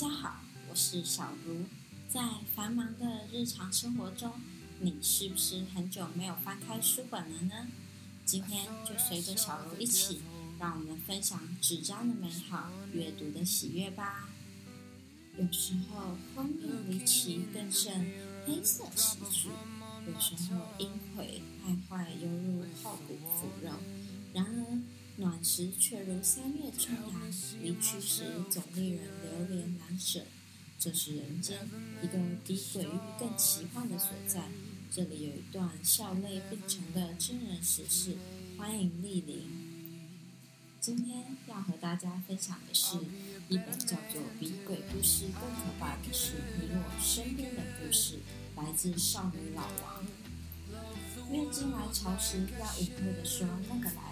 [0.00, 0.40] 大家好，
[0.70, 1.66] 我是小茹。
[2.08, 2.22] 在
[2.56, 4.32] 繁忙的日常生活中，
[4.78, 7.66] 你是不是很久没有翻开书本了呢？
[8.24, 10.22] 今天就随着小茹一起，
[10.58, 14.30] 让我们分享纸张的美好、阅读的喜悦吧。
[15.36, 17.92] 有时候封面离奇更胜
[18.46, 19.50] 黑色喜剧，
[20.06, 23.70] 有时候阴晦败坏犹如厚骨腐肉。
[24.32, 24.78] 然而
[25.20, 27.32] 暖时却如三月春阳，
[27.62, 30.22] 离去时总令人流连难舍。
[30.78, 31.58] 这是人间
[32.02, 32.88] 一个比鬼域
[33.18, 34.48] 更奇幻的所在。
[34.90, 38.16] 这里有一段笑泪并成的真人实事，
[38.56, 39.46] 欢迎莅临。
[40.80, 42.96] 今天要和大家分享的是
[43.50, 48.14] 一本叫做《比鬼故事更可怕的是你我身边的故事》，
[48.56, 50.02] 来自少女老王。
[51.30, 54.09] 月经来潮时，要隐晦的说那个来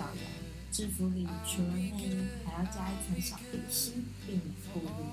[0.00, 0.24] 校园。
[0.72, 5.04] 制服里除了内衣，还要加一层小背心，避免暴露。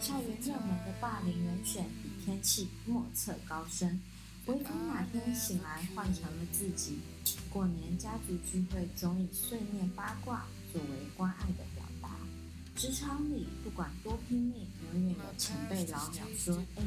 [0.00, 1.86] 校园热门的霸凌人选
[2.24, 4.00] 天气莫测高深。
[4.44, 6.98] 唯恐哪天醒来换成了自己。
[7.50, 12.10] 过年家族聚会总以碎念八卦作为关爱的表达。
[12.76, 16.82] 职场里不管多拼命，永远有前辈老鸟说：“哎，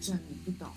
[0.00, 0.70] 这你不懂。”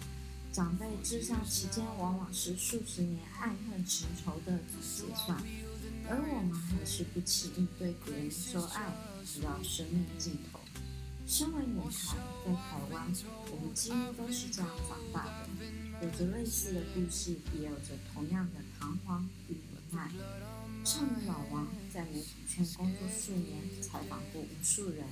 [0.51, 5.37] 长辈至上期间，往往是数十年爱恨情仇的总结算，
[6.09, 8.93] 而我们还是不轻易对别人说爱，
[9.25, 10.59] 直到生命尽头。
[11.25, 13.11] 身为女孩，在台湾，
[13.49, 15.47] 我们几乎都是这样长大的，
[16.01, 20.11] 有着类似的故事，也有着同样的彷徨与无奈。
[20.83, 25.05] 少女老王在媒体圈工作数年，采访过无数人，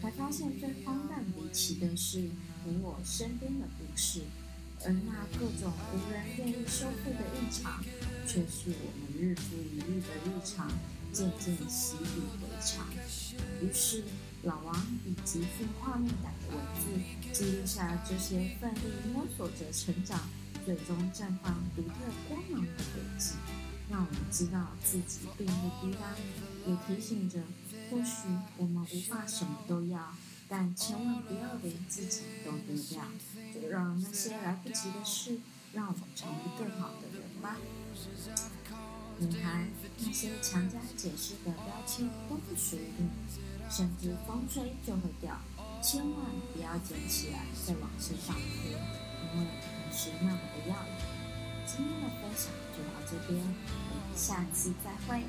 [0.00, 2.20] 才发现最荒诞离奇的是
[2.64, 4.20] 你我身边的故事。
[4.84, 7.82] 而那各种无人愿意收复的异常，
[8.26, 10.70] 却是我们日复一日的日常，
[11.12, 12.86] 渐渐习以为常。
[13.60, 14.04] 于是，
[14.42, 18.80] 老王以极富画面感的文字，记录下这些奋力
[19.12, 20.20] 摸索着成长，
[20.64, 21.94] 最终绽放独特
[22.28, 23.34] 光芒的轨迹，
[23.90, 26.14] 让我们知道自己并不孤单，
[26.66, 27.40] 也提醒着，
[27.90, 30.14] 或许我们无法什么都要。
[30.48, 33.02] 但千万不要连自己都丢掉，
[33.52, 35.38] 就让那些来不及的事，
[35.72, 37.56] 让我们成为更好的人吧。
[39.18, 39.66] 女孩，
[39.98, 43.08] 那些强加解释的标签都不属于你，
[43.70, 45.36] 甚至风吹就会掉，
[45.82, 46.20] 千万
[46.52, 51.16] 不要捡起来再往身上贴，因为你是那么的耀眼。
[51.66, 55.24] 今天的分享就到这边，我们下次再会。